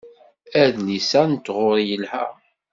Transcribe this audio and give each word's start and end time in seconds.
Adlis-a 0.63 1.21
n 1.31 1.33
tɣuri 1.45 1.83
yelha. 1.89 2.25